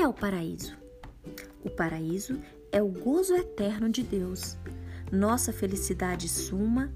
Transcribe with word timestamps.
é 0.00 0.08
o 0.08 0.12
paraíso? 0.12 0.76
O 1.64 1.70
paraíso 1.70 2.40
é 2.72 2.82
o 2.82 2.88
gozo 2.88 3.34
eterno 3.34 3.88
de 3.88 4.02
Deus, 4.02 4.56
nossa 5.10 5.52
felicidade 5.52 6.28
suma 6.28 6.92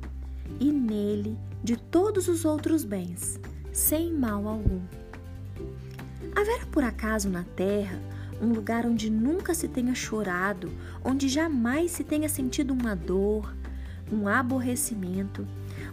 e 0.58 0.72
nele 0.72 1.38
de 1.62 1.76
todos 1.76 2.28
os 2.28 2.44
outros 2.44 2.84
bens, 2.84 3.38
sem 3.72 4.12
mal 4.12 4.48
algum. 4.48 4.80
Haverá 6.34 6.66
por 6.66 6.82
acaso 6.82 7.28
na 7.28 7.44
terra 7.44 8.00
um 8.40 8.52
lugar 8.52 8.84
onde 8.84 9.10
nunca 9.10 9.54
se 9.54 9.68
tenha 9.68 9.94
chorado, 9.94 10.70
onde 11.04 11.28
jamais 11.28 11.92
se 11.92 12.04
tenha 12.04 12.28
sentido 12.28 12.72
uma 12.72 12.94
dor, 12.94 13.54
um 14.12 14.26
aborrecimento, 14.26 15.46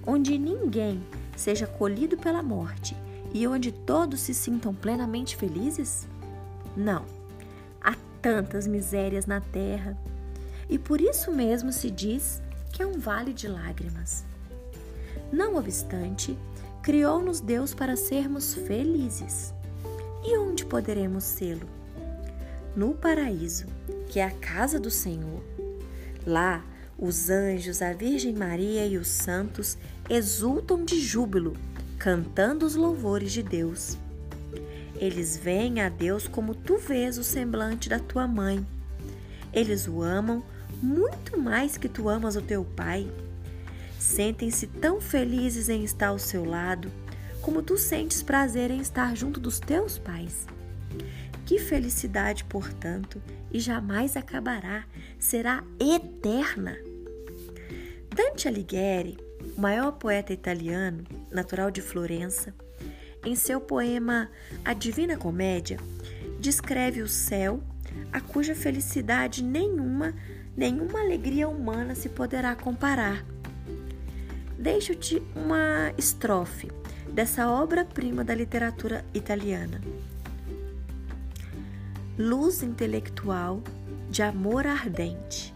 onde 0.05 0.37
ninguém 0.37 1.03
seja 1.35 1.67
colhido 1.67 2.17
pela 2.17 2.41
morte 2.41 2.95
e 3.33 3.47
onde 3.47 3.71
todos 3.71 4.21
se 4.21 4.33
sintam 4.33 4.73
plenamente 4.73 5.35
felizes? 5.35 6.07
Não. 6.75 7.05
Há 7.81 7.95
tantas 8.21 8.67
misérias 8.67 9.25
na 9.25 9.39
terra 9.39 9.97
e 10.69 10.77
por 10.79 10.99
isso 10.99 11.31
mesmo 11.31 11.71
se 11.71 11.89
diz 11.91 12.41
que 12.71 12.81
é 12.81 12.87
um 12.87 12.99
vale 12.99 13.33
de 13.33 13.47
lágrimas. 13.47 14.25
Não 15.31 15.55
obstante, 15.55 16.37
criou-nos 16.81 17.39
Deus 17.39 17.73
para 17.73 17.95
sermos 17.95 18.53
felizes. 18.53 19.53
E 20.23 20.37
onde 20.37 20.65
poderemos 20.65 21.23
sê-lo? 21.23 21.67
No 22.75 22.93
paraíso, 22.93 23.67
que 24.07 24.19
é 24.19 24.23
a 24.23 24.31
casa 24.31 24.79
do 24.79 24.89
Senhor. 24.89 25.43
Lá, 26.25 26.63
os 26.97 27.29
anjos, 27.29 27.81
a 27.81 27.93
Virgem 27.93 28.33
Maria 28.33 28.85
e 28.85 28.97
os 28.97 29.07
santos 29.07 29.77
exultam 30.09 30.83
de 30.83 30.99
júbilo, 30.99 31.55
cantando 31.97 32.65
os 32.65 32.75
louvores 32.75 33.31
de 33.31 33.43
Deus. 33.43 33.97
Eles 34.97 35.37
veem 35.37 35.81
a 35.81 35.89
Deus 35.89 36.27
como 36.27 36.55
tu 36.55 36.77
vês 36.77 37.17
o 37.17 37.23
semblante 37.23 37.89
da 37.89 37.99
tua 37.99 38.27
mãe. 38.27 38.65
Eles 39.51 39.87
o 39.87 40.01
amam 40.01 40.43
muito 40.81 41.39
mais 41.39 41.77
que 41.77 41.89
tu 41.89 42.09
amas 42.09 42.35
o 42.35 42.41
teu 42.41 42.63
pai. 42.63 43.09
Sentem-se 43.99 44.67
tão 44.67 45.01
felizes 45.01 45.69
em 45.69 45.83
estar 45.83 46.07
ao 46.07 46.19
seu 46.19 46.45
lado, 46.45 46.91
como 47.41 47.61
tu 47.61 47.77
sentes 47.77 48.23
prazer 48.23 48.71
em 48.71 48.79
estar 48.79 49.15
junto 49.15 49.39
dos 49.39 49.59
teus 49.59 49.97
pais. 49.97 50.47
Que 51.45 51.59
felicidade, 51.59 52.43
portanto, 52.45 53.21
e 53.51 53.59
jamais 53.59 54.17
acabará, 54.17 54.85
será 55.19 55.63
eterna. 55.79 56.77
Dante 58.15 58.47
Alighieri, 58.47 59.17
o 59.55 59.61
maior 59.61 59.91
poeta 59.91 60.33
italiano, 60.33 61.03
natural 61.31 61.69
de 61.69 61.81
Florença, 61.81 62.53
em 63.25 63.35
seu 63.35 63.59
poema 63.59 64.29
A 64.63 64.73
Divina 64.73 65.17
Comédia, 65.17 65.79
descreve 66.39 67.01
o 67.01 67.07
céu 67.07 67.61
a 68.11 68.21
cuja 68.21 68.55
felicidade 68.55 69.43
nenhuma, 69.43 70.13
nenhuma 70.55 71.01
alegria 71.01 71.47
humana 71.47 71.95
se 71.95 72.09
poderá 72.09 72.55
comparar. 72.55 73.25
Deixo-te 74.57 75.21
uma 75.35 75.91
estrofe 75.97 76.71
dessa 77.11 77.49
obra-prima 77.49 78.23
da 78.23 78.33
literatura 78.33 79.03
italiana. 79.13 79.81
Luz 82.17 82.63
intelectual 82.63 83.61
de 84.09 84.23
amor 84.23 84.65
ardente, 84.65 85.53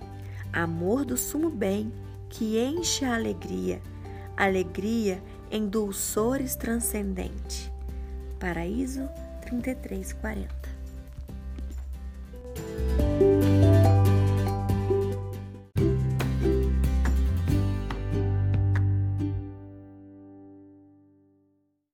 amor 0.51 1.05
do 1.05 1.15
sumo 1.15 1.49
bem 1.49 1.91
que 2.29 2.59
enche 2.59 3.05
a 3.05 3.15
alegria, 3.15 3.81
alegria 4.35 5.23
em 5.51 5.67
dulçores 5.67 6.55
transcendente. 6.55 7.71
Paraíso 8.39 9.07
3340 9.41 10.78